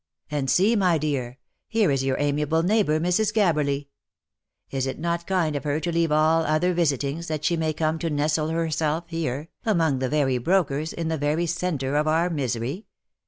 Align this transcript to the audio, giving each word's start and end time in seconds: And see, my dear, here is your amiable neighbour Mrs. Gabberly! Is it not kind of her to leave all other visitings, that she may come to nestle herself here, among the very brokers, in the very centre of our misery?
And 0.31 0.49
see, 0.49 0.75
my 0.75 0.97
dear, 0.97 1.37
here 1.67 1.91
is 1.91 2.03
your 2.03 2.17
amiable 2.19 2.63
neighbour 2.63 2.99
Mrs. 2.99 3.31
Gabberly! 3.31 3.89
Is 4.71 4.87
it 4.87 4.97
not 4.97 5.27
kind 5.27 5.55
of 5.55 5.63
her 5.63 5.79
to 5.79 5.91
leave 5.91 6.11
all 6.11 6.41
other 6.41 6.73
visitings, 6.73 7.27
that 7.27 7.45
she 7.45 7.55
may 7.55 7.71
come 7.71 7.99
to 7.99 8.09
nestle 8.09 8.47
herself 8.47 9.03
here, 9.09 9.49
among 9.63 9.99
the 9.99 10.09
very 10.09 10.39
brokers, 10.39 10.91
in 10.91 11.09
the 11.09 11.19
very 11.19 11.45
centre 11.45 11.95
of 11.95 12.07
our 12.07 12.31
misery? 12.31 12.87